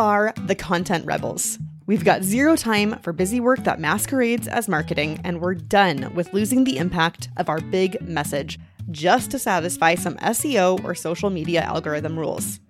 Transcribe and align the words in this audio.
are 0.00 0.32
the 0.46 0.54
content 0.54 1.04
rebels. 1.04 1.58
We've 1.84 2.04
got 2.04 2.22
zero 2.22 2.56
time 2.56 2.98
for 3.00 3.12
busy 3.12 3.38
work 3.38 3.64
that 3.64 3.78
masquerades 3.78 4.48
as 4.48 4.66
marketing, 4.66 5.20
and 5.24 5.40
we're 5.40 5.54
done 5.54 6.10
with 6.14 6.32
losing 6.32 6.64
the 6.64 6.78
impact 6.78 7.28
of 7.36 7.50
our 7.50 7.60
big 7.60 8.00
message 8.00 8.58
just 8.90 9.30
to 9.30 9.38
satisfy 9.38 9.94
some 9.96 10.16
SEO 10.16 10.82
or 10.84 10.94
social 10.94 11.28
media 11.28 11.60
algorithm 11.60 12.18
rules. 12.18 12.60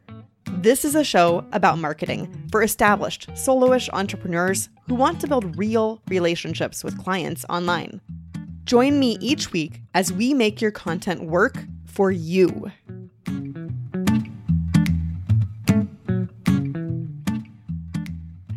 This 0.48 0.84
is 0.84 0.96
a 0.96 1.05
show 1.05 1.46
about 1.52 1.79
marketing 1.79 2.48
for 2.51 2.64
established, 2.64 3.29
soloish 3.30 3.88
entrepreneurs 3.92 4.69
who 4.88 4.97
want 4.97 5.20
to 5.20 5.28
build 5.28 5.56
real 5.56 6.02
relationships 6.09 6.83
with 6.83 6.98
clients 6.98 7.45
online. 7.48 8.01
Join 8.65 8.98
me 8.98 9.16
each 9.20 9.52
week 9.52 9.80
as 9.95 10.12
we 10.12 10.34
make 10.34 10.60
your 10.60 10.73
content 10.73 11.23
work 11.23 11.65
for 11.87 12.10
you. 12.10 12.73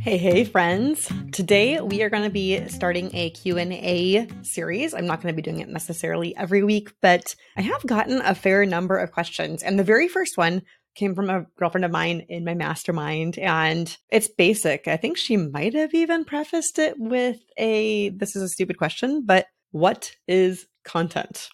Hey, 0.03 0.17
hey 0.17 0.43
friends. 0.43 1.09
Today 1.31 1.79
we 1.79 2.03
are 2.03 2.09
going 2.09 2.25
to 2.25 2.29
be 2.29 2.67
starting 2.67 3.09
a 3.15 3.29
Q&A 3.29 4.27
series. 4.41 4.93
I'm 4.93 5.07
not 5.07 5.21
going 5.21 5.33
to 5.33 5.35
be 5.35 5.41
doing 5.41 5.61
it 5.61 5.69
necessarily 5.69 6.35
every 6.35 6.61
week, 6.61 6.91
but 7.01 7.33
I 7.55 7.61
have 7.61 7.85
gotten 7.85 8.19
a 8.19 8.35
fair 8.35 8.65
number 8.65 8.97
of 8.97 9.13
questions. 9.13 9.63
And 9.63 9.79
the 9.79 9.83
very 9.85 10.09
first 10.09 10.37
one 10.37 10.63
came 10.93 11.15
from 11.15 11.29
a 11.29 11.45
girlfriend 11.57 11.85
of 11.85 11.91
mine 11.91 12.25
in 12.27 12.43
my 12.43 12.53
mastermind 12.53 13.39
and 13.39 13.95
it's 14.09 14.27
basic. 14.27 14.89
I 14.89 14.97
think 14.97 15.15
she 15.15 15.37
might 15.37 15.73
have 15.73 15.93
even 15.93 16.25
prefaced 16.25 16.79
it 16.79 16.95
with 16.99 17.39
a 17.57 18.09
this 18.09 18.35
is 18.35 18.43
a 18.43 18.49
stupid 18.49 18.77
question, 18.77 19.23
but 19.25 19.45
what 19.71 20.11
is 20.27 20.67
content? 20.83 21.47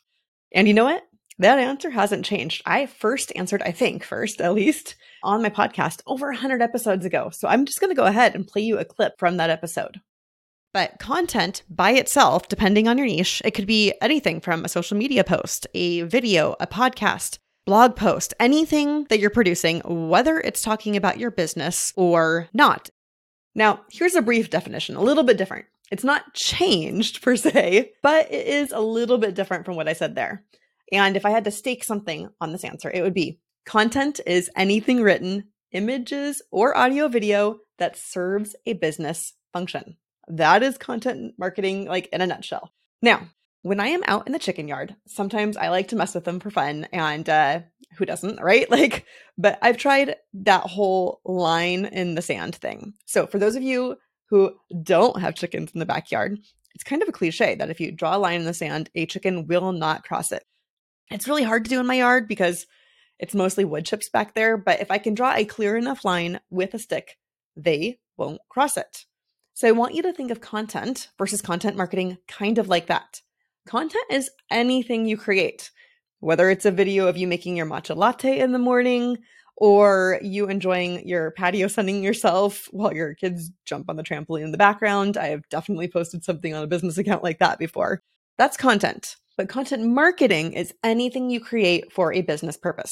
And 0.51 0.67
you 0.67 0.73
know 0.73 0.85
what? 0.85 1.03
That 1.37 1.59
answer 1.59 1.91
hasn't 1.91 2.25
changed. 2.25 2.63
I 2.65 2.87
first 2.87 3.31
answered, 3.35 3.61
I 3.61 3.73
think, 3.73 4.03
first 4.03 4.41
at 4.41 4.55
least, 4.55 4.95
on 5.23 5.41
my 5.41 5.49
podcast 5.49 6.01
over 6.05 6.27
100 6.27 6.61
episodes 6.61 7.05
ago. 7.05 7.29
So 7.31 7.47
I'm 7.47 7.65
just 7.65 7.79
going 7.79 7.91
to 7.91 7.95
go 7.95 8.05
ahead 8.05 8.35
and 8.35 8.47
play 8.47 8.61
you 8.61 8.77
a 8.77 8.85
clip 8.85 9.17
from 9.17 9.37
that 9.37 9.49
episode. 9.49 10.01
But 10.73 10.99
content 10.99 11.63
by 11.69 11.91
itself, 11.91 12.47
depending 12.47 12.87
on 12.87 12.97
your 12.97 13.07
niche, 13.07 13.41
it 13.43 13.51
could 13.51 13.65
be 13.65 13.93
anything 14.01 14.39
from 14.39 14.63
a 14.63 14.69
social 14.69 14.97
media 14.97 15.23
post, 15.23 15.65
a 15.73 16.03
video, 16.03 16.55
a 16.59 16.67
podcast, 16.67 17.39
blog 17.65 17.95
post, 17.95 18.33
anything 18.39 19.05
that 19.05 19.19
you're 19.19 19.29
producing, 19.29 19.81
whether 19.85 20.39
it's 20.39 20.61
talking 20.61 20.95
about 20.95 21.19
your 21.19 21.31
business 21.31 21.91
or 21.95 22.47
not. 22.53 22.89
Now, 23.55 23.81
here's 23.91 24.15
a 24.15 24.21
brief 24.21 24.49
definition, 24.49 24.95
a 24.95 25.01
little 25.01 25.23
bit 25.23 25.37
different. 25.37 25.65
It's 25.91 26.03
not 26.03 26.33
changed 26.35 27.21
per 27.23 27.35
se, 27.35 27.93
but 28.03 28.31
it 28.31 28.47
is 28.47 28.71
a 28.71 28.79
little 28.79 29.17
bit 29.17 29.33
different 29.33 29.65
from 29.65 29.75
what 29.75 29.87
I 29.87 29.93
said 29.93 30.13
there. 30.13 30.43
And 30.91 31.15
if 31.15 31.25
I 31.25 31.31
had 31.31 31.45
to 31.45 31.51
stake 31.51 31.83
something 31.83 32.29
on 32.39 32.51
this 32.51 32.63
answer, 32.63 32.89
it 32.91 33.01
would 33.01 33.13
be 33.13 33.39
content 33.65 34.19
is 34.25 34.49
anything 34.55 35.01
written, 35.01 35.49
images, 35.71 36.41
or 36.51 36.77
audio 36.77 37.07
video 37.07 37.59
that 37.77 37.97
serves 37.97 38.55
a 38.65 38.73
business 38.73 39.33
function. 39.53 39.97
That 40.27 40.63
is 40.63 40.77
content 40.77 41.33
marketing, 41.37 41.85
like 41.85 42.07
in 42.11 42.21
a 42.21 42.27
nutshell. 42.27 42.71
Now, 43.01 43.27
when 43.61 43.79
I 43.79 43.87
am 43.87 44.03
out 44.05 44.27
in 44.27 44.33
the 44.33 44.39
chicken 44.39 44.67
yard, 44.67 44.95
sometimes 45.07 45.57
I 45.57 45.69
like 45.69 45.89
to 45.89 45.95
mess 45.95 46.15
with 46.15 46.23
them 46.23 46.39
for 46.39 46.49
fun. 46.49 46.87
And 46.93 47.27
uh, 47.27 47.61
who 47.97 48.05
doesn't, 48.05 48.41
right? 48.41 48.69
Like, 48.79 49.05
but 49.37 49.59
I've 49.61 49.77
tried 49.77 50.15
that 50.33 50.63
whole 50.63 51.21
line 51.25 51.85
in 51.85 52.15
the 52.15 52.21
sand 52.21 52.55
thing. 52.55 52.93
So, 53.05 53.27
for 53.27 53.39
those 53.39 53.55
of 53.55 53.63
you 53.63 53.97
who 54.29 54.53
don't 54.83 55.19
have 55.19 55.35
chickens 55.35 55.71
in 55.71 55.79
the 55.79 55.85
backyard, 55.85 56.39
it's 56.75 56.83
kind 56.83 57.01
of 57.01 57.09
a 57.09 57.13
cliche 57.13 57.55
that 57.55 57.69
if 57.69 57.79
you 57.79 57.91
draw 57.91 58.15
a 58.15 58.19
line 58.19 58.39
in 58.39 58.45
the 58.45 58.53
sand, 58.53 58.89
a 58.95 59.05
chicken 59.05 59.47
will 59.47 59.71
not 59.71 60.03
cross 60.03 60.31
it. 60.31 60.43
It's 61.11 61.27
really 61.27 61.43
hard 61.43 61.65
to 61.65 61.69
do 61.69 61.79
in 61.79 61.87
my 61.87 61.95
yard 61.95 62.27
because 62.27 62.67
it's 63.19 63.35
mostly 63.35 63.65
wood 63.65 63.85
chips 63.85 64.09
back 64.09 64.33
there, 64.33 64.57
but 64.57 64.79
if 64.79 64.89
I 64.89 64.97
can 64.97 65.13
draw 65.13 65.33
a 65.33 65.45
clear 65.45 65.75
enough 65.75 66.05
line 66.05 66.39
with 66.49 66.73
a 66.73 66.79
stick, 66.79 67.17
they 67.55 67.99
won't 68.17 68.41
cross 68.49 68.77
it. 68.77 69.05
So 69.53 69.67
I 69.67 69.71
want 69.71 69.93
you 69.93 70.01
to 70.03 70.13
think 70.13 70.31
of 70.31 70.39
content 70.39 71.09
versus 71.17 71.41
content 71.41 71.75
marketing 71.75 72.17
kind 72.27 72.57
of 72.57 72.69
like 72.69 72.87
that. 72.87 73.21
Content 73.67 74.05
is 74.09 74.31
anything 74.49 75.05
you 75.05 75.17
create, 75.17 75.69
whether 76.21 76.49
it's 76.49 76.65
a 76.65 76.71
video 76.71 77.07
of 77.07 77.17
you 77.17 77.27
making 77.27 77.57
your 77.57 77.65
matcha 77.65 77.95
latte 77.95 78.39
in 78.39 78.53
the 78.53 78.59
morning 78.59 79.17
or 79.57 80.17
you 80.21 80.47
enjoying 80.47 81.05
your 81.05 81.31
patio 81.31 81.67
sunning 81.67 82.01
yourself 82.01 82.69
while 82.71 82.93
your 82.93 83.13
kids 83.13 83.51
jump 83.65 83.89
on 83.89 83.97
the 83.97 84.03
trampoline 84.03 84.45
in 84.45 84.51
the 84.53 84.57
background. 84.57 85.17
I 85.17 85.27
have 85.27 85.47
definitely 85.49 85.89
posted 85.89 86.23
something 86.23 86.53
on 86.53 86.63
a 86.63 86.67
business 86.67 86.97
account 86.97 87.23
like 87.23 87.39
that 87.39 87.59
before. 87.59 88.01
That's 88.37 88.55
content. 88.55 89.17
But 89.39 89.47
content 89.47 89.85
marketing 89.85 90.51
is 90.51 90.73
anything 90.83 91.29
you 91.29 91.39
create 91.39 91.93
for 91.93 92.11
a 92.11 92.23
business 92.23 92.57
purpose. 92.57 92.91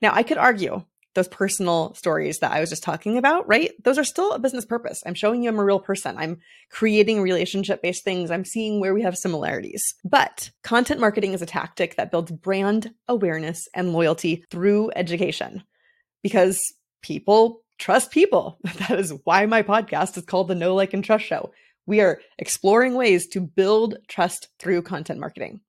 Now, 0.00 0.14
I 0.14 0.22
could 0.22 0.38
argue 0.38 0.86
those 1.14 1.28
personal 1.28 1.92
stories 1.92 2.38
that 2.38 2.50
I 2.50 2.60
was 2.60 2.70
just 2.70 2.82
talking 2.82 3.18
about, 3.18 3.46
right? 3.46 3.72
Those 3.84 3.98
are 3.98 4.04
still 4.04 4.32
a 4.32 4.38
business 4.38 4.64
purpose. 4.64 5.02
I'm 5.04 5.12
showing 5.12 5.42
you 5.42 5.50
I'm 5.50 5.58
a 5.58 5.64
real 5.66 5.78
person. 5.78 6.16
I'm 6.16 6.38
creating 6.70 7.20
relationship 7.20 7.82
based 7.82 8.04
things. 8.04 8.30
I'm 8.30 8.46
seeing 8.46 8.80
where 8.80 8.94
we 8.94 9.02
have 9.02 9.18
similarities. 9.18 9.94
But 10.02 10.48
content 10.62 10.98
marketing 10.98 11.34
is 11.34 11.42
a 11.42 11.46
tactic 11.46 11.96
that 11.96 12.10
builds 12.10 12.32
brand 12.32 12.94
awareness 13.06 13.68
and 13.74 13.92
loyalty 13.92 14.46
through 14.50 14.92
education 14.96 15.62
because 16.22 16.58
people 17.02 17.64
trust 17.76 18.10
people. 18.10 18.58
That 18.88 18.98
is 18.98 19.12
why 19.24 19.44
my 19.44 19.62
podcast 19.62 20.16
is 20.16 20.24
called 20.24 20.48
the 20.48 20.54
Know 20.54 20.74
Like, 20.74 20.94
and 20.94 21.04
Trust 21.04 21.26
Show. 21.26 21.52
We 21.84 22.00
are 22.00 22.22
exploring 22.38 22.94
ways 22.94 23.26
to 23.26 23.42
build 23.42 23.98
trust 24.08 24.48
through 24.58 24.80
content 24.84 25.20
marketing. 25.20 25.60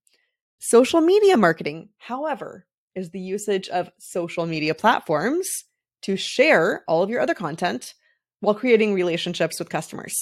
Social 0.66 1.01
media 1.01 1.35
marketing, 1.35 1.90
however, 1.97 2.66
is 2.96 3.09
the 3.09 3.19
usage 3.19 3.68
of 3.68 3.91
social 4.00 4.46
media 4.46 4.74
platforms 4.74 5.66
to 6.03 6.16
share 6.16 6.85
all 6.88 7.03
of 7.03 7.09
your 7.09 7.19
other 7.19 7.34
content 7.34 7.94
while 8.40 8.56
creating 8.56 8.94
relationships 8.94 9.59
with 9.59 9.68
customers. 9.68 10.16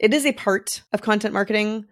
It 0.00 0.12
is 0.12 0.26
a 0.26 0.32
part 0.32 0.82
of 0.92 1.02
content 1.02 1.34
marketing, 1.34 1.84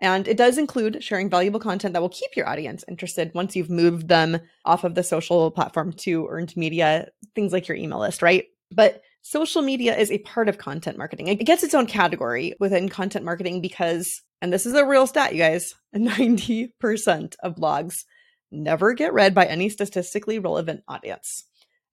and 0.00 0.28
it 0.28 0.36
does 0.36 0.58
include 0.58 1.02
sharing 1.02 1.28
valuable 1.28 1.58
content 1.58 1.92
that 1.94 2.00
will 2.00 2.08
keep 2.08 2.36
your 2.36 2.48
audience 2.48 2.84
interested 2.86 3.32
once 3.34 3.56
you've 3.56 3.68
moved 3.68 4.06
them 4.06 4.38
off 4.64 4.84
of 4.84 4.94
the 4.94 5.02
social 5.02 5.50
platform 5.50 5.92
to 6.04 6.28
earned 6.28 6.56
media, 6.56 7.08
things 7.34 7.52
like 7.52 7.66
your 7.66 7.76
email 7.76 7.98
list, 7.98 8.22
right? 8.22 8.44
But 8.70 9.02
social 9.22 9.62
media 9.62 9.98
is 9.98 10.12
a 10.12 10.18
part 10.18 10.48
of 10.48 10.58
content 10.58 10.98
marketing. 10.98 11.26
It 11.26 11.44
gets 11.44 11.64
its 11.64 11.74
own 11.74 11.86
category 11.86 12.54
within 12.60 12.88
content 12.88 13.24
marketing 13.24 13.60
because 13.60 14.22
and 14.40 14.52
this 14.52 14.66
is 14.66 14.74
a 14.74 14.84
real 14.84 15.06
stat, 15.06 15.32
you 15.32 15.38
guys 15.38 15.74
90% 15.94 17.34
of 17.42 17.56
blogs 17.56 18.04
never 18.50 18.92
get 18.94 19.12
read 19.12 19.34
by 19.34 19.46
any 19.46 19.68
statistically 19.68 20.38
relevant 20.38 20.82
audience. 20.88 21.44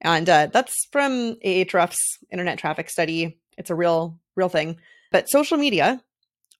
And 0.01 0.29
uh, 0.29 0.47
that's 0.51 0.87
from 0.91 1.35
Ahrefs 1.43 1.97
internet 2.31 2.59
traffic 2.59 2.89
study. 2.89 3.39
It's 3.57 3.69
a 3.69 3.75
real, 3.75 4.19
real 4.35 4.49
thing. 4.49 4.77
But 5.11 5.29
social 5.29 5.57
media, 5.57 6.01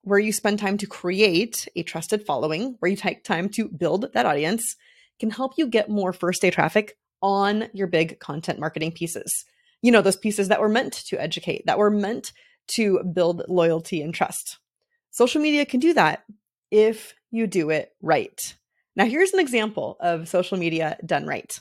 where 0.02 0.20
you 0.20 0.34
spend 0.34 0.60
time 0.60 0.78
to 0.80 0.88
create 0.88 1.68
a 1.76 1.84
trusted 1.84 2.26
following, 2.26 2.76
where 2.80 2.90
you 2.90 2.98
take 2.98 3.24
time 3.24 3.50
to 3.50 3.68
build 3.68 4.14
that 4.14 4.26
audience, 4.26 4.76
can 5.20 5.30
help 5.30 5.54
you 5.58 5.68
get 5.68 5.90
more 5.90 6.14
first 6.14 6.42
day 6.42 6.50
traffic 6.50 6.98
on 7.22 7.70
your 7.74 7.88
big 7.88 8.20
content 8.20 8.60
marketing 8.60 8.92
pieces. 8.92 9.46
You 9.82 9.92
know, 9.92 10.02
those 10.02 10.16
pieces 10.16 10.48
that 10.48 10.62
were 10.62 10.70
meant 10.70 10.94
to 11.08 11.22
educate, 11.22 11.66
that 11.66 11.78
were 11.78 11.92
meant 11.92 12.32
to 12.70 13.04
build 13.04 13.44
loyalty 13.48 14.02
and 14.02 14.14
trust. 14.14 14.58
Social 15.18 15.42
media 15.42 15.66
can 15.66 15.80
do 15.80 15.96
that 15.96 16.26
if 16.70 17.16
you 17.32 17.48
do 17.48 17.72
it 17.72 17.92
right. 18.04 18.54
Now, 18.96 19.06
here's 19.06 19.34
an 19.34 19.40
example 19.40 19.98
of 20.00 20.28
social 20.28 20.60
media 20.60 20.96
done 21.04 21.26
right. 21.26 21.60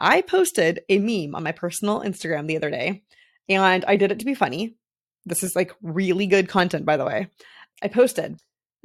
I 0.00 0.20
posted 0.20 0.80
a 0.88 0.98
meme 0.98 1.36
on 1.36 1.44
my 1.44 1.52
personal 1.52 2.00
Instagram 2.00 2.48
the 2.48 2.56
other 2.56 2.70
day, 2.70 3.04
and 3.48 3.84
I 3.84 3.94
did 3.94 4.10
it 4.10 4.18
to 4.18 4.24
be 4.24 4.34
funny. 4.34 4.74
This 5.24 5.44
is 5.44 5.54
like 5.54 5.76
really 5.80 6.26
good 6.26 6.48
content, 6.48 6.84
by 6.84 6.96
the 6.96 7.04
way. 7.04 7.28
I 7.80 7.86
posted, 7.86 8.40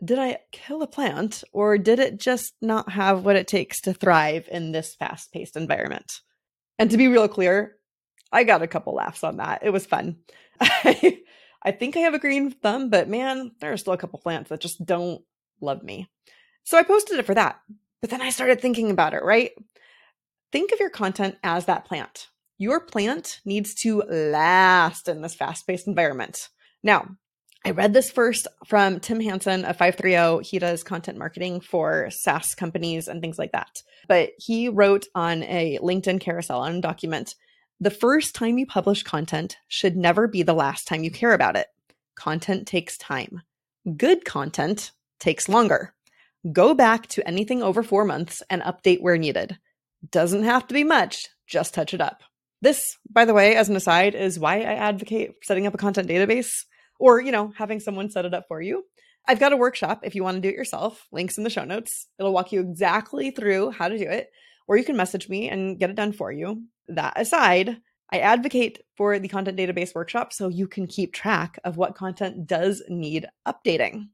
Did 0.06 0.20
I 0.20 0.38
kill 0.52 0.84
a 0.84 0.88
plant, 0.88 1.44
or 1.52 1.80
did 1.80 1.98
it 1.98 2.20
just 2.20 2.54
not 2.62 2.92
have 2.92 3.26
what 3.26 3.36
it 3.36 3.48
takes 3.48 3.82
to 3.82 3.96
thrive 3.96 4.48
in 4.52 4.74
this 4.74 4.94
fast 4.94 5.32
paced 5.32 5.58
environment? 5.58 6.22
And 6.78 6.92
to 6.92 6.98
be 6.98 7.08
real 7.08 7.28
clear, 7.28 7.78
I 8.32 8.44
got 8.44 8.62
a 8.62 8.68
couple 8.68 8.94
laughs 8.94 9.24
on 9.24 9.38
that. 9.38 9.64
It 9.64 9.72
was 9.72 9.88
fun. 9.88 10.18
think 11.72 11.96
I 11.96 12.02
have 12.02 12.14
a 12.14 12.20
green 12.20 12.52
thumb, 12.52 12.90
but 12.90 13.08
man, 13.08 13.52
there 13.60 13.72
are 13.72 13.78
still 13.78 13.94
a 13.94 13.98
couple 13.98 14.20
plants 14.20 14.50
that 14.50 14.60
just 14.60 14.86
don't 14.86 15.24
love 15.62 15.84
me. 15.84 16.10
So 16.64 16.78
I 16.78 16.84
posted 16.84 17.20
it 17.20 17.26
for 17.26 17.36
that. 17.36 17.60
But 18.02 18.10
then 18.10 18.22
I 18.22 18.32
started 18.32 18.60
thinking 18.60 18.92
about 18.92 19.14
it, 19.14 19.24
right? 19.24 19.52
Think 20.52 20.72
of 20.72 20.80
your 20.80 20.90
content 20.90 21.38
as 21.42 21.66
that 21.66 21.86
plant. 21.86 22.28
Your 22.58 22.82
plant 22.82 23.40
needs 23.46 23.74
to 23.76 24.04
last 24.10 25.08
in 25.08 25.22
this 25.22 25.36
fast 25.36 25.66
paced 25.66 25.88
environment. 25.88 26.50
Now, 26.84 27.18
I 27.66 27.72
read 27.72 27.94
this 27.94 28.12
first 28.12 28.48
from 28.68 29.00
Tim 29.00 29.22
Hansen 29.22 29.64
of 29.64 29.78
530. 29.78 30.46
He 30.46 30.60
does 30.60 30.84
content 30.84 31.18
marketing 31.18 31.62
for 31.62 32.10
SaaS 32.10 32.56
companies 32.56 33.08
and 33.08 33.22
things 33.22 33.40
like 33.40 33.54
that. 33.54 33.82
But 34.10 34.32
he 34.38 34.68
wrote 34.68 35.08
on 35.16 35.44
a 35.44 35.80
LinkedIn 35.82 36.20
carousel 36.20 36.60
on 36.60 36.82
document 36.82 37.36
the 37.84 37.92
first 37.92 38.34
time 38.34 38.58
you 38.58 38.66
publish 38.66 39.04
content 39.04 39.58
should 39.68 39.98
never 39.98 40.28
be 40.28 40.42
the 40.42 40.54
last 40.54 40.88
time 40.88 41.04
you 41.04 41.12
care 41.12 41.34
about 41.34 41.58
it. 41.58 41.68
Content 42.16 42.66
takes 42.66 42.98
time. 42.98 43.42
Good 43.98 44.24
content 44.24 44.92
takes 45.20 45.50
longer. 45.50 45.94
Go 46.52 46.74
back 46.74 47.08
to 47.08 47.28
anything 47.28 47.62
over 47.62 47.84
four 47.84 48.06
months 48.06 48.42
and 48.50 48.62
update 48.62 49.02
where 49.02 49.18
needed. 49.18 49.58
Doesn't 50.10 50.44
have 50.44 50.66
to 50.68 50.74
be 50.74 50.86
much, 50.86 51.28
just 51.46 51.74
touch 51.74 51.94
it 51.94 52.00
up. 52.00 52.24
This, 52.62 52.98
by 53.10 53.26
the 53.26 53.34
way, 53.34 53.56
as 53.56 53.68
an 53.68 53.76
aside, 53.76 54.16
is 54.16 54.40
why 54.40 54.60
I 54.60 54.76
advocate 54.76 55.32
setting 55.44 55.68
up 55.68 55.74
a 55.74 55.78
content 55.78 56.10
database 56.10 56.64
or, 57.00 57.20
you 57.20 57.34
know, 57.34 57.52
having 57.58 57.82
someone 57.82 58.10
set 58.10 58.24
it 58.24 58.34
up 58.34 58.46
for 58.48 58.62
you. 58.62 58.84
I've 59.28 59.40
got 59.40 59.52
a 59.52 59.58
workshop 59.58 60.02
if 60.04 60.16
you 60.16 60.24
want 60.24 60.36
to 60.36 60.42
do 60.42 60.50
it 60.50 60.56
yourself, 60.56 61.06
links 61.12 61.38
in 61.38 61.44
the 61.44 61.50
show 61.50 61.66
notes. 61.66 62.08
It'll 62.18 62.34
walk 62.34 62.54
you 62.54 62.62
exactly 62.62 63.32
through 63.32 63.72
how 63.72 63.90
to 63.90 63.98
do 63.98 64.06
it, 64.06 64.30
or 64.68 64.78
you 64.78 64.86
can 64.86 64.96
message 64.96 65.28
me 65.28 65.50
and 65.50 65.78
get 65.78 65.90
it 65.90 65.98
done 65.98 66.14
for 66.14 66.32
you. 66.32 66.64
That 66.88 67.14
aside, 67.16 67.78
I 68.12 68.20
advocate 68.20 68.80
for 68.96 69.18
the 69.18 69.28
content 69.28 69.58
database 69.58 69.96
workshop 69.96 70.34
so 70.34 70.48
you 70.48 70.68
can 70.68 70.86
keep 70.88 71.14
track 71.14 71.60
of 71.64 71.78
what 71.78 71.96
content 71.96 72.46
does 72.46 72.84
need 72.88 73.26
updating. 73.48 74.10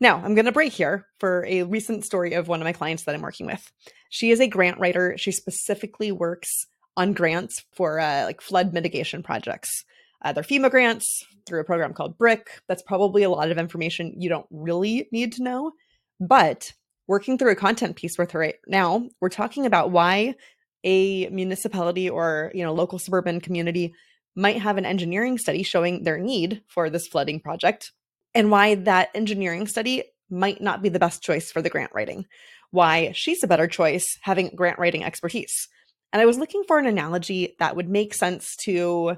Now, 0.00 0.16
I'm 0.16 0.34
going 0.34 0.46
to 0.46 0.52
break 0.52 0.72
here 0.72 1.06
for 1.20 1.46
a 1.46 1.62
recent 1.62 2.04
story 2.04 2.34
of 2.34 2.48
one 2.48 2.60
of 2.60 2.64
my 2.64 2.72
clients 2.72 3.04
that 3.04 3.14
I'm 3.14 3.22
working 3.22 3.46
with. 3.46 3.70
She 4.10 4.32
is 4.32 4.40
a 4.40 4.48
grant 4.48 4.80
writer. 4.80 5.14
She 5.16 5.30
specifically 5.30 6.10
works 6.10 6.66
on 6.96 7.12
grants 7.12 7.64
for 7.72 8.00
uh, 8.00 8.24
like 8.24 8.40
flood 8.40 8.72
mitigation 8.72 9.22
projects. 9.22 9.84
Uh, 10.20 10.32
they're 10.32 10.42
FEMA 10.42 10.70
grants 10.70 11.24
through 11.46 11.60
a 11.60 11.64
program 11.64 11.94
called 11.94 12.18
BRIC. 12.18 12.48
That's 12.68 12.82
probably 12.82 13.22
a 13.22 13.30
lot 13.30 13.50
of 13.50 13.58
information 13.58 14.20
you 14.20 14.28
don't 14.28 14.46
really 14.50 15.08
need 15.12 15.32
to 15.34 15.42
know. 15.42 15.72
But 16.20 16.72
working 17.06 17.38
through 17.38 17.52
a 17.52 17.56
content 17.56 17.96
piece 17.96 18.18
with 18.18 18.32
her 18.32 18.40
right 18.40 18.56
now, 18.66 19.08
we're 19.20 19.28
talking 19.28 19.66
about 19.66 19.90
why 19.90 20.34
a 20.84 21.28
municipality 21.28 22.08
or 22.08 22.50
you 22.54 22.64
know 22.64 22.72
local 22.72 22.98
suburban 22.98 23.40
community 23.40 23.94
might 24.34 24.60
have 24.60 24.78
an 24.78 24.86
engineering 24.86 25.38
study 25.38 25.62
showing 25.62 26.04
their 26.04 26.18
need 26.18 26.62
for 26.68 26.88
this 26.88 27.06
flooding 27.06 27.40
project 27.40 27.92
and 28.34 28.50
why 28.50 28.74
that 28.74 29.10
engineering 29.14 29.66
study 29.66 30.04
might 30.30 30.62
not 30.62 30.82
be 30.82 30.88
the 30.88 30.98
best 30.98 31.22
choice 31.22 31.52
for 31.52 31.60
the 31.60 31.70
grant 31.70 31.92
writing 31.94 32.26
why 32.72 33.12
she's 33.12 33.44
a 33.44 33.46
better 33.46 33.68
choice 33.68 34.18
having 34.22 34.50
grant 34.56 34.78
writing 34.78 35.04
expertise. 35.04 35.68
And 36.12 36.20
i 36.20 36.26
was 36.26 36.38
looking 36.38 36.64
for 36.66 36.78
an 36.78 36.86
analogy 36.86 37.54
that 37.58 37.76
would 37.76 37.88
make 37.88 38.12
sense 38.12 38.56
to 38.64 39.16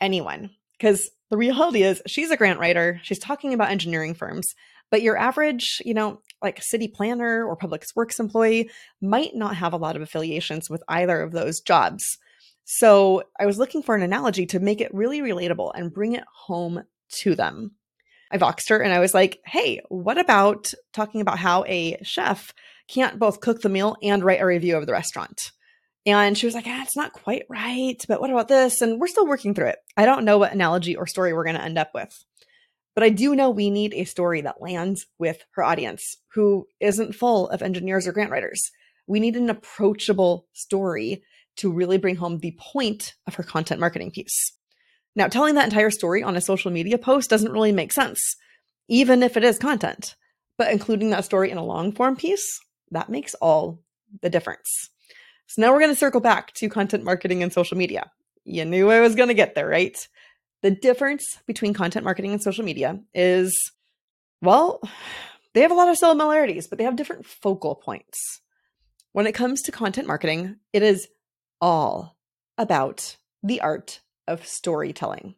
anyone 0.00 0.50
because 0.78 1.10
the 1.30 1.36
reality 1.36 1.82
is 1.82 2.02
she's 2.06 2.30
a 2.30 2.36
grant 2.36 2.60
writer 2.60 3.00
she's 3.02 3.18
talking 3.18 3.54
about 3.54 3.70
engineering 3.70 4.14
firms 4.14 4.54
but 4.90 5.02
your 5.02 5.16
average 5.16 5.82
you 5.84 5.94
know 5.94 6.20
like 6.42 6.58
a 6.58 6.62
city 6.62 6.88
planner 6.88 7.44
or 7.44 7.56
public 7.56 7.84
works 7.94 8.18
employee 8.18 8.70
might 9.00 9.34
not 9.34 9.56
have 9.56 9.72
a 9.72 9.78
lot 9.78 9.96
of 9.96 10.02
affiliations 10.02 10.68
with 10.70 10.82
either 10.88 11.20
of 11.20 11.32
those 11.32 11.60
jobs 11.60 12.18
so 12.64 13.22
i 13.38 13.46
was 13.46 13.58
looking 13.58 13.82
for 13.82 13.94
an 13.94 14.02
analogy 14.02 14.46
to 14.46 14.60
make 14.60 14.80
it 14.80 14.94
really 14.94 15.20
relatable 15.20 15.72
and 15.74 15.92
bring 15.92 16.14
it 16.14 16.24
home 16.46 16.82
to 17.08 17.34
them 17.34 17.72
i 18.30 18.38
voxed 18.38 18.68
her 18.68 18.80
and 18.80 18.92
i 18.92 18.98
was 18.98 19.14
like 19.14 19.40
hey 19.46 19.80
what 19.88 20.18
about 20.18 20.72
talking 20.92 21.20
about 21.20 21.38
how 21.38 21.64
a 21.64 21.96
chef 22.02 22.52
can't 22.88 23.18
both 23.18 23.40
cook 23.40 23.60
the 23.60 23.68
meal 23.68 23.96
and 24.02 24.24
write 24.24 24.40
a 24.40 24.46
review 24.46 24.76
of 24.76 24.86
the 24.86 24.92
restaurant 24.92 25.52
and 26.06 26.36
she 26.36 26.46
was 26.46 26.54
like, 26.54 26.64
ah, 26.66 26.82
it's 26.82 26.96
not 26.96 27.12
quite 27.12 27.44
right, 27.48 28.02
but 28.08 28.20
what 28.20 28.30
about 28.30 28.48
this? 28.48 28.80
And 28.80 29.00
we're 29.00 29.06
still 29.06 29.26
working 29.26 29.54
through 29.54 29.68
it. 29.68 29.78
I 29.96 30.06
don't 30.06 30.24
know 30.24 30.38
what 30.38 30.52
analogy 30.52 30.96
or 30.96 31.06
story 31.06 31.32
we're 31.32 31.44
going 31.44 31.56
to 31.56 31.62
end 31.62 31.78
up 31.78 31.90
with. 31.94 32.24
But 32.94 33.04
I 33.04 33.10
do 33.10 33.34
know 33.34 33.50
we 33.50 33.70
need 33.70 33.94
a 33.94 34.04
story 34.04 34.40
that 34.40 34.60
lands 34.60 35.06
with 35.18 35.44
her 35.52 35.62
audience 35.62 36.16
who 36.34 36.66
isn't 36.80 37.14
full 37.14 37.48
of 37.48 37.62
engineers 37.62 38.06
or 38.06 38.12
grant 38.12 38.30
writers. 38.30 38.70
We 39.06 39.20
need 39.20 39.36
an 39.36 39.50
approachable 39.50 40.46
story 40.52 41.22
to 41.56 41.70
really 41.70 41.98
bring 41.98 42.16
home 42.16 42.38
the 42.38 42.56
point 42.58 43.14
of 43.26 43.34
her 43.34 43.42
content 43.42 43.80
marketing 43.80 44.10
piece. 44.10 44.52
Now, 45.16 45.28
telling 45.28 45.54
that 45.54 45.64
entire 45.64 45.90
story 45.90 46.22
on 46.22 46.36
a 46.36 46.40
social 46.40 46.70
media 46.70 46.98
post 46.98 47.30
doesn't 47.30 47.52
really 47.52 47.72
make 47.72 47.92
sense, 47.92 48.36
even 48.88 49.22
if 49.22 49.36
it 49.36 49.44
is 49.44 49.58
content. 49.58 50.14
But 50.56 50.72
including 50.72 51.10
that 51.10 51.24
story 51.24 51.50
in 51.50 51.58
a 51.58 51.64
long 51.64 51.92
form 51.92 52.16
piece, 52.16 52.60
that 52.90 53.08
makes 53.08 53.34
all 53.34 53.80
the 54.22 54.30
difference. 54.30 54.90
So 55.46 55.62
now 55.62 55.72
we're 55.72 55.80
going 55.80 55.92
to 55.92 55.98
circle 55.98 56.20
back 56.20 56.52
to 56.54 56.68
content 56.68 57.02
marketing 57.02 57.42
and 57.42 57.52
social 57.52 57.76
media. 57.76 58.10
You 58.44 58.64
knew 58.64 58.90
I 58.90 59.00
was 59.00 59.14
going 59.14 59.28
to 59.28 59.34
get 59.34 59.54
there, 59.54 59.66
right? 59.66 59.96
The 60.62 60.70
difference 60.70 61.38
between 61.46 61.74
content 61.74 62.04
marketing 62.04 62.32
and 62.32 62.42
social 62.42 62.64
media 62.64 63.00
is, 63.14 63.54
well, 64.42 64.80
they 65.54 65.62
have 65.62 65.70
a 65.70 65.74
lot 65.74 65.88
of 65.88 65.96
similarities, 65.96 66.66
but 66.66 66.78
they 66.78 66.84
have 66.84 66.96
different 66.96 67.26
focal 67.26 67.74
points. 67.74 68.40
When 69.12 69.26
it 69.26 69.34
comes 69.34 69.62
to 69.62 69.72
content 69.72 70.06
marketing, 70.06 70.56
it 70.72 70.82
is 70.82 71.08
all 71.60 72.16
about 72.58 73.16
the 73.42 73.60
art 73.60 74.00
of 74.28 74.46
storytelling. 74.46 75.34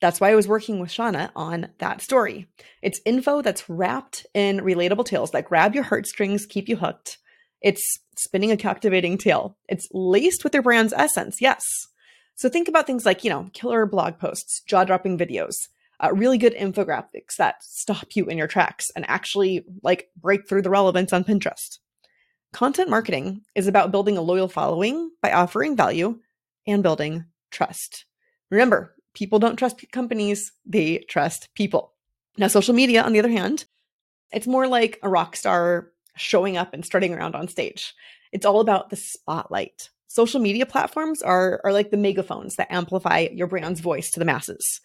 That's 0.00 0.20
why 0.20 0.30
I 0.30 0.34
was 0.34 0.48
working 0.48 0.78
with 0.78 0.90
Shauna 0.90 1.30
on 1.34 1.68
that 1.78 2.00
story. 2.00 2.46
It's 2.80 3.00
info 3.04 3.42
that's 3.42 3.68
wrapped 3.68 4.26
in 4.34 4.58
relatable 4.58 5.04
tales 5.04 5.32
that 5.32 5.46
grab 5.46 5.74
your 5.74 5.84
heartstrings, 5.84 6.46
keep 6.46 6.68
you 6.68 6.76
hooked, 6.76 7.18
it's 7.60 7.98
spinning 8.16 8.50
a 8.50 8.56
captivating 8.56 9.18
tale. 9.18 9.56
It's 9.68 9.88
laced 9.92 10.44
with 10.44 10.52
their 10.52 10.62
brand's 10.62 10.92
essence, 10.94 11.40
yes. 11.40 11.62
So 12.40 12.48
think 12.48 12.68
about 12.68 12.86
things 12.86 13.04
like, 13.04 13.22
you 13.22 13.28
know, 13.28 13.50
killer 13.52 13.84
blog 13.84 14.18
posts, 14.18 14.62
jaw 14.62 14.84
dropping 14.84 15.18
videos, 15.18 15.68
uh, 16.02 16.08
really 16.14 16.38
good 16.38 16.54
infographics 16.54 17.36
that 17.36 17.62
stop 17.62 18.16
you 18.16 18.24
in 18.28 18.38
your 18.38 18.46
tracks 18.46 18.90
and 18.96 19.04
actually 19.10 19.66
like 19.82 20.08
break 20.16 20.48
through 20.48 20.62
the 20.62 20.70
relevance 20.70 21.12
on 21.12 21.22
Pinterest. 21.22 21.80
Content 22.54 22.88
marketing 22.88 23.42
is 23.54 23.66
about 23.66 23.92
building 23.92 24.16
a 24.16 24.22
loyal 24.22 24.48
following 24.48 25.10
by 25.20 25.32
offering 25.32 25.76
value 25.76 26.18
and 26.66 26.82
building 26.82 27.26
trust. 27.50 28.06
Remember, 28.48 28.94
people 29.12 29.38
don't 29.38 29.56
trust 29.56 29.84
companies, 29.92 30.50
they 30.64 31.04
trust 31.10 31.50
people. 31.54 31.92
Now, 32.38 32.48
social 32.48 32.72
media, 32.72 33.02
on 33.02 33.12
the 33.12 33.18
other 33.18 33.28
hand, 33.28 33.66
it's 34.32 34.46
more 34.46 34.66
like 34.66 34.98
a 35.02 35.10
rock 35.10 35.36
star 35.36 35.90
showing 36.16 36.56
up 36.56 36.72
and 36.72 36.86
strutting 36.86 37.12
around 37.12 37.34
on 37.34 37.48
stage. 37.48 37.92
It's 38.32 38.46
all 38.46 38.60
about 38.60 38.88
the 38.88 38.96
spotlight. 38.96 39.90
Social 40.10 40.40
media 40.40 40.66
platforms 40.66 41.22
are, 41.22 41.60
are 41.62 41.72
like 41.72 41.92
the 41.92 41.96
megaphones 41.96 42.56
that 42.56 42.66
amplify 42.68 43.28
your 43.32 43.46
brand's 43.46 43.78
voice 43.78 44.10
to 44.10 44.18
the 44.18 44.24
masses. 44.24 44.80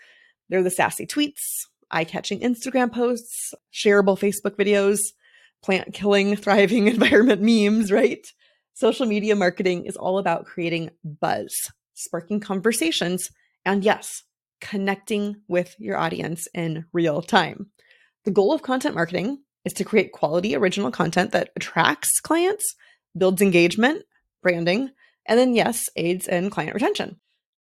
They're 0.50 0.62
the 0.62 0.70
sassy 0.70 1.08
tweets, 1.08 1.42
eye 1.90 2.04
catching 2.04 2.42
Instagram 2.42 2.94
posts, 2.94 3.56
shareable 3.74 4.20
Facebook 4.20 4.56
videos, 4.56 5.00
plant 5.64 5.96
killing, 5.96 6.36
thriving 6.36 6.88
environment 6.88 7.42
memes, 7.42 7.92
right? 7.92 8.24
Social 8.76 9.08
media 9.08 9.36
marketing 9.36 9.88
is 9.88 9.98
all 9.98 10.20
about 10.20 10.46
creating 10.46 10.92
buzz, 11.04 11.52
sparking 11.96 12.40
conversations, 12.40 13.32
and 13.66 13.84
yes, 13.84 14.22
connecting 14.62 15.38
with 15.48 15.74
your 15.80 15.98
audience 15.98 16.48
in 16.54 16.86
real 16.94 17.24
time. 17.24 17.72
The 18.26 18.32
goal 18.32 18.54
of 18.54 18.62
content 18.62 18.94
marketing 18.94 19.40
is 19.64 19.74
to 19.74 19.86
create 19.86 20.12
quality 20.12 20.56
original 20.56 20.92
content 20.92 21.32
that 21.32 21.50
attracts 21.56 22.20
clients, 22.20 22.76
builds 23.18 23.42
engagement, 23.42 24.04
branding, 24.44 24.92
and 25.26 25.40
then, 25.40 25.54
yes, 25.54 25.90
aids 25.96 26.28
in 26.28 26.50
client 26.50 26.74
retention. 26.74 27.20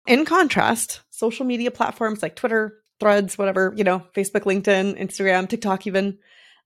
In 0.06 0.26
contrast, 0.26 1.02
social 1.10 1.46
media 1.46 1.72
platforms 1.72 2.22
like 2.22 2.36
Twitter, 2.36 2.82
Threads, 3.00 3.38
whatever, 3.38 3.74
you 3.78 3.84
know, 3.84 4.04
Facebook, 4.16 4.42
LinkedIn, 4.42 5.00
Instagram, 5.00 5.48
TikTok, 5.48 5.86
even, 5.86 6.18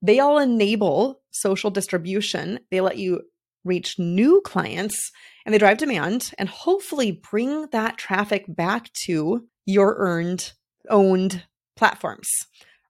they 0.02 0.20
all 0.20 0.40
enable 0.40 1.22
social 1.32 1.70
distribution. 1.70 2.60
They 2.70 2.80
let 2.80 2.98
you 2.98 3.24
reach 3.66 4.00
new 4.00 4.42
clients 4.42 5.12
and 5.46 5.54
they 5.54 5.60
drive 5.60 5.78
demand 5.78 6.32
and 6.38 6.48
hopefully 6.48 7.22
bring 7.30 7.68
that 7.72 7.98
traffic 7.98 8.46
back 8.48 8.92
to 9.06 9.46
your 9.66 9.96
earned, 9.98 10.54
owned 10.90 11.44
platforms. 11.76 12.30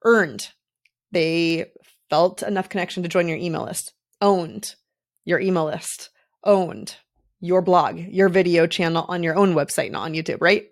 Earned. 0.03 0.49
They 1.11 1.65
felt 2.09 2.43
enough 2.43 2.69
connection 2.69 3.03
to 3.03 3.09
join 3.09 3.27
your 3.27 3.37
email 3.37 3.63
list, 3.63 3.93
owned 4.21 4.75
your 5.25 5.39
email 5.39 5.65
list, 5.65 6.09
owned 6.43 6.95
your 7.41 7.61
blog, 7.61 7.97
your 7.97 8.29
video 8.29 8.67
channel 8.67 9.05
on 9.09 9.23
your 9.23 9.35
own 9.35 9.53
website, 9.53 9.91
not 9.91 10.03
on 10.03 10.13
YouTube, 10.13 10.39
right? 10.39 10.67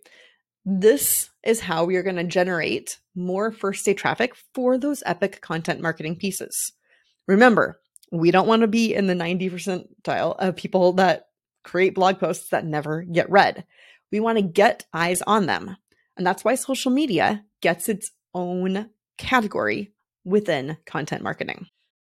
This 0.64 1.30
is 1.44 1.60
how 1.60 1.86
are 1.88 2.04
going 2.04 2.16
to 2.16 2.24
generate 2.24 3.00
more 3.16 3.52
first 3.52 3.84
day 3.84 3.94
traffic 3.94 4.36
for 4.54 4.78
those 4.78 5.04
epic 5.06 5.42
content 5.42 5.82
marketing 5.82 6.16
pieces. 6.16 6.72
Remember, 7.28 7.80
we 8.12 8.32
don't 8.32 8.48
want 8.48 8.62
to 8.62 8.68
be 8.68 8.94
in 8.94 9.08
the 9.08 9.16
90 9.16 9.50
percentile 9.50 10.36
of 10.38 10.56
people 10.56 10.94
that 10.94 11.26
create 11.64 11.96
blog 11.96 12.20
posts 12.20 12.50
that 12.50 12.66
never 12.66 13.04
get 13.04 13.30
read. 13.30 13.66
We 14.12 14.20
want 14.20 14.38
to 14.38 14.44
get 14.44 14.86
eyes 14.94 15.22
on 15.24 15.46
them. 15.46 15.76
And 16.18 16.26
that's 16.26 16.44
why 16.44 16.56
social 16.56 16.92
media 16.92 17.44
gets 17.62 17.90
its 17.90 18.12
own 18.34 18.90
category 19.18 19.94
within 20.24 20.78
content 20.86 21.24
marketing. 21.24 21.68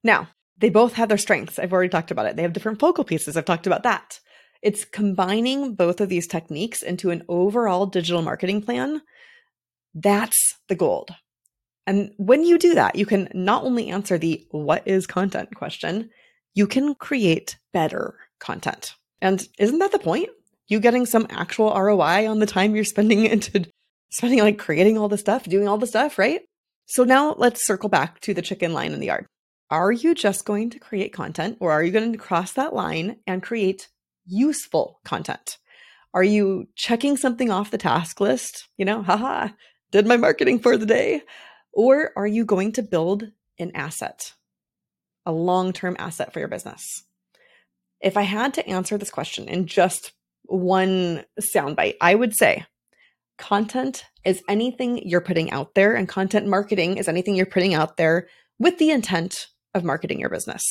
Now, 0.04 0.30
they 0.58 0.70
both 0.70 0.94
have 0.94 1.10
their 1.10 1.18
strengths. 1.18 1.60
I've 1.60 1.74
already 1.74 1.90
talked 1.90 2.12
about 2.12 2.26
it. 2.26 2.36
They 2.36 2.44
have 2.44 2.54
different 2.54 2.80
focal 2.80 3.04
pieces. 3.04 3.36
I've 3.36 3.46
talked 3.46 3.68
about 3.68 3.84
that. 3.84 4.20
It's 4.62 4.86
combining 4.86 5.76
both 5.76 6.02
of 6.02 6.10
these 6.10 6.28
techniques 6.28 6.82
into 6.82 7.10
an 7.10 7.24
overall 7.28 7.86
digital 7.86 8.22
marketing 8.22 8.62
plan. 8.62 9.02
That's 9.94 10.38
the 10.68 10.76
gold. 10.76 11.12
And 11.88 12.12
when 12.18 12.44
you 12.44 12.58
do 12.58 12.76
that, 12.76 12.96
you 12.96 13.06
can 13.06 13.30
not 13.34 13.64
only 13.64 13.90
answer 13.90 14.18
the 14.18 14.46
what 14.52 14.88
is 14.88 15.08
content 15.08 15.56
question, 15.56 16.10
you 16.54 16.68
can 16.68 16.96
create 16.96 17.58
better 17.74 18.16
content. 18.40 18.96
And 19.22 19.46
isn't 19.58 19.80
that 19.80 19.92
the 19.92 20.00
point? 20.00 20.30
You 20.68 20.80
getting 20.80 21.06
some 21.06 21.28
actual 21.30 21.74
ROI 21.74 22.30
on 22.30 22.40
the 22.40 22.46
time 22.46 22.76
you're 22.76 22.84
spending 22.84 23.26
into 23.26 23.66
spending 24.12 24.40
like 24.40 24.60
creating 24.60 24.98
all 24.98 25.10
the 25.10 25.18
stuff, 25.18 25.44
doing 25.46 25.68
all 25.68 25.78
the 25.78 25.88
stuff, 25.88 26.20
right? 26.20 26.42
So 26.86 27.04
now 27.04 27.36
let's 27.38 27.66
circle 27.66 27.90
back 27.90 28.20
to 28.22 28.34
the 28.34 28.42
chicken 28.42 28.74
line 28.74 28.92
in 28.92 29.00
the 29.00 29.08
yard. 29.08 29.26
Are 29.70 29.92
you 29.92 30.14
just 30.14 30.46
going 30.46 30.70
to 30.72 30.80
create 30.80 31.14
content 31.14 31.58
or 31.62 31.72
are 31.72 31.82
you 31.82 31.92
going 31.92 32.12
to 32.12 32.18
cross 32.18 32.52
that 32.54 32.74
line 32.74 33.18
and 33.26 33.42
create 33.42 33.88
useful 34.26 35.00
content? 35.04 35.58
Are 36.14 36.24
you 36.24 36.68
checking 36.76 37.18
something 37.18 37.50
off 37.50 37.72
the 37.72 37.78
task 37.78 38.20
list? 38.20 38.68
You 38.78 38.86
know, 38.86 39.02
haha, 39.02 39.50
did 39.92 40.06
my 40.06 40.18
marketing 40.18 40.60
for 40.60 40.78
the 40.78 40.86
day. 40.86 41.22
Or 41.74 42.12
are 42.16 42.28
you 42.28 42.46
going 42.46 42.74
to 42.74 42.84
build 42.84 43.32
an 43.60 43.72
asset, 43.76 44.34
a 45.26 45.32
long 45.32 45.72
term 45.74 45.96
asset 46.00 46.34
for 46.34 46.40
your 46.40 46.48
business? 46.48 47.04
If 48.02 48.18
I 48.18 48.24
had 48.24 48.54
to 48.56 48.68
answer 48.68 48.98
this 48.98 49.12
question 49.12 49.48
in 49.48 49.68
just 49.68 50.12
one 50.44 51.24
soundbite, 51.40 51.96
I 52.02 52.16
would 52.16 52.36
say 52.36 52.66
content 53.38 54.04
is 54.26 54.44
anything 54.50 55.08
you're 55.08 55.22
putting 55.22 55.52
out 55.52 55.76
there, 55.76 55.96
and 55.96 56.10
content 56.10 56.48
marketing 56.48 56.98
is 56.98 57.08
anything 57.08 57.36
you're 57.36 57.46
putting 57.46 57.74
out 57.74 57.98
there 57.98 58.28
with 58.60 58.78
the 58.78 58.92
intent 58.92 59.48
of 59.74 59.84
marketing 59.84 60.20
your 60.20 60.30
business. 60.30 60.64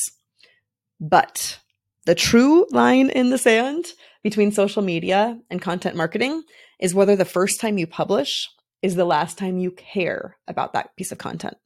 But 1.01 1.61
the 2.11 2.17
true 2.17 2.67
line 2.73 3.09
in 3.09 3.31
the 3.31 3.39
sand 3.39 3.87
between 4.25 4.51
social 4.51 4.83
media 4.83 5.39
and 5.49 5.63
content 5.63 5.95
marketing 5.95 6.43
is 6.81 6.93
whether 6.93 7.15
the 7.15 7.25
first 7.25 7.61
time 7.61 7.79
you 7.79 7.87
publish 7.87 8.49
is 8.83 8.97
the 8.97 9.05
last 9.05 9.39
time 9.39 9.59
you 9.59 9.71
care 9.71 10.37
about 10.49 10.73
that 10.73 10.97
piece 10.97 11.13
of 11.13 11.19
content. 11.19 11.57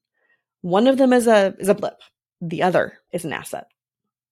One 0.61 0.87
of 0.87 0.99
them 0.99 1.15
is 1.15 1.27
a 1.27 1.55
is 1.59 1.71
a 1.71 1.75
blip. 1.75 1.95
The 2.43 2.63
other 2.63 2.99
is 3.11 3.25
an 3.25 3.33
asset. 3.33 3.69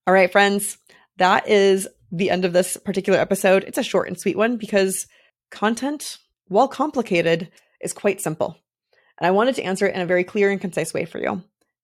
All 0.06 0.12
right, 0.12 0.30
friends, 0.30 0.76
that 1.16 1.48
is 1.48 1.88
the 2.10 2.28
end 2.28 2.44
of 2.44 2.52
this 2.52 2.76
particular 2.76 3.18
episode. 3.18 3.64
It's 3.64 3.78
a 3.78 3.82
short 3.82 4.08
and 4.08 4.20
sweet 4.20 4.36
one 4.36 4.58
because 4.58 5.06
content, 5.50 6.18
while 6.48 6.68
complicated, 6.68 7.50
is 7.80 7.94
quite 7.94 8.20
simple. 8.20 8.58
And 9.18 9.26
I 9.26 9.30
wanted 9.30 9.54
to 9.54 9.62
answer 9.62 9.86
it 9.86 9.94
in 9.94 10.02
a 10.02 10.06
very 10.06 10.24
clear 10.24 10.50
and 10.50 10.60
concise 10.60 10.92
way 10.92 11.06
for 11.06 11.20
you 11.20 11.42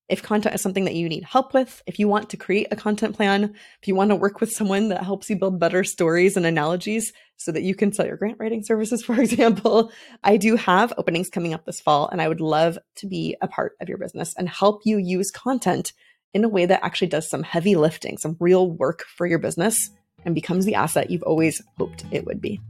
if 0.09 0.23
content 0.23 0.55
is 0.55 0.63
something 0.63 0.85
that 0.87 0.95
you 0.95 1.09
need 1.09 1.25
help 1.25 1.53
with, 1.53 1.83
if 1.87 1.99
you 1.99 2.09
want 2.09 2.31
to 2.31 2.37
create 2.37 2.69
a 2.71 2.77
content 2.77 3.15
plan, 3.15 3.55
if 3.83 3.89
you 3.89 3.95
want 3.95 4.11
to 4.11 4.17
work 4.17 4.41
with 4.41 4.51
someone 4.51 4.89
that 4.89 5.03
helps 5.03 5.29
you 5.29 5.37
build 5.37 5.61
better 5.61 5.85
stories 5.85 6.37
and 6.37 6.47
analogies 6.47 7.13
so 7.37 7.53
that 7.53 7.63
you 7.63 7.75
can 7.75 7.93
sell 7.93 8.07
your 8.07 8.17
grant 8.17 8.39
writing 8.39 8.63
services, 8.65 9.03
for 9.05 9.21
example, 9.21 9.93
I 10.25 10.39
do 10.39 10.57
have 10.57 10.95
openings 10.97 11.29
coming 11.29 11.53
up 11.53 11.67
this 11.67 11.81
fall, 11.81 12.09
and 12.09 12.23
I 12.23 12.29
would 12.29 12.41
love 12.41 12.79
to 12.97 13.07
be 13.07 13.37
a 13.43 13.49
part 13.49 13.77
of 13.81 13.89
your 13.89 13.99
business 13.99 14.35
and 14.37 14.49
help 14.49 14.83
you 14.85 14.97
use 14.97 15.31
content 15.31 15.93
in 16.33 16.45
a 16.45 16.49
way 16.49 16.67
that 16.67 16.85
actually 16.85 17.09
does 17.09 17.29
some 17.29 17.43
heavy 17.43 17.77
lifting, 17.77 18.17
some 18.17 18.37
real 18.41 18.71
work 18.71 19.05
for 19.17 19.27
your 19.27 19.39
business, 19.39 19.91
and 20.25 20.35
becomes 20.35 20.65
the 20.65 20.75
asset 20.75 21.11
you've 21.11 21.23
always 21.23 21.63
hoped 21.77 22.05
it 22.11 22.25
would 22.25 22.41
be. 22.41 22.61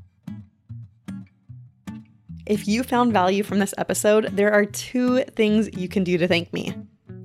If 2.46 2.66
you 2.66 2.82
found 2.82 3.12
value 3.12 3.42
from 3.42 3.58
this 3.58 3.74
episode, 3.76 4.24
there 4.36 4.52
are 4.52 4.64
two 4.64 5.22
things 5.24 5.68
you 5.76 5.88
can 5.88 6.02
do 6.02 6.16
to 6.18 6.26
thank 6.26 6.52
me. 6.52 6.74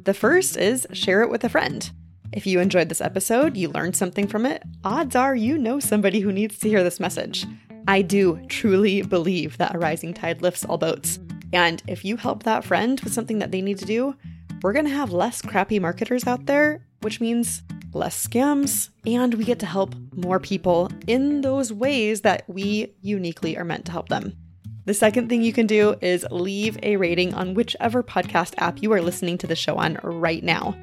The 0.04 0.14
first 0.14 0.58
is 0.58 0.86
share 0.92 1.22
it 1.22 1.30
with 1.30 1.46
a 1.46 1.50
friend. 1.50 1.90
If 2.34 2.46
you 2.46 2.60
enjoyed 2.60 2.90
this 2.90 3.00
episode, 3.00 3.56
you 3.56 3.70
learned 3.70 3.96
something 3.96 4.28
from 4.28 4.46
it, 4.46 4.62
odds 4.84 5.16
are 5.16 5.34
you 5.34 5.58
know 5.58 5.80
somebody 5.80 6.20
who 6.20 6.34
needs 6.34 6.60
to 6.60 6.68
hear 6.68 6.84
this 6.84 7.00
message. 7.00 7.46
I 7.88 8.02
do 8.02 8.46
truly 8.50 9.02
believe 9.02 9.58
that 9.60 9.76
a 9.76 9.80
rising 9.80 10.14
tide 10.14 10.42
lifts 10.42 10.66
all 10.66 10.78
boats. 10.78 11.20
And 11.54 11.82
if 11.88 12.04
you 12.04 12.18
help 12.18 12.44
that 12.44 12.66
friend 12.66 13.00
with 13.00 13.14
something 13.14 13.40
that 13.40 13.52
they 13.52 13.62
need 13.62 13.78
to 13.78 13.86
do, 13.86 14.14
we're 14.62 14.74
going 14.74 14.88
to 14.88 14.92
have 14.92 15.14
less 15.14 15.42
crappy 15.42 15.80
marketers 15.80 16.28
out 16.28 16.48
there, 16.48 16.86
which 17.00 17.22
means 17.22 17.62
less 17.94 18.28
scams, 18.28 18.90
and 19.06 19.36
we 19.36 19.46
get 19.46 19.60
to 19.60 19.66
help 19.66 19.96
more 20.14 20.40
people 20.40 20.90
in 21.08 21.40
those 21.42 21.72
ways 21.72 22.22
that 22.22 22.44
we 22.50 22.94
uniquely 23.02 23.58
are 23.58 23.64
meant 23.64 23.86
to 23.86 23.94
help 23.94 24.10
them. 24.10 24.36
The 24.86 24.94
second 24.94 25.30
thing 25.30 25.42
you 25.42 25.54
can 25.54 25.66
do 25.66 25.96
is 26.02 26.26
leave 26.30 26.78
a 26.84 26.98
rating 26.98 27.34
on 27.34 27.54
whichever 27.54 28.04
podcast 28.04 28.54
app 28.58 28.82
you 28.82 28.92
are 28.92 29.02
listening 29.02 29.38
to 29.40 29.48
the 29.48 29.56
show 29.56 29.78
on 29.78 29.98
right 30.04 30.44
now. 30.44 30.76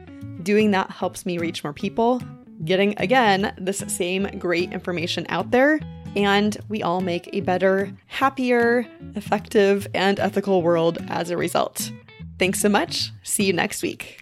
Doing 0.43 0.71
that 0.71 0.91
helps 0.91 1.27
me 1.27 1.37
reach 1.37 1.63
more 1.63 1.75
people, 1.75 2.23
getting 2.65 2.95
again 2.97 3.55
this 3.59 3.85
same 3.89 4.25
great 4.39 4.73
information 4.73 5.27
out 5.29 5.51
there, 5.51 5.81
and 6.17 6.57
we 6.71 6.83
all 6.83 7.03
make 7.03 7.29
a 7.35 7.41
better, 7.41 7.93
happier, 8.07 8.87
effective, 9.17 9.87
and 9.95 10.19
ethical 10.19 10.63
world 10.63 10.99
as 11.09 11.29
a 11.29 11.37
result. 11.37 11.93
Thanks 12.39 12.61
so 12.61 12.71
much. 12.71 13.13
See 13.23 13.45
you 13.45 13.53
next 13.53 13.83
week. 13.83 14.19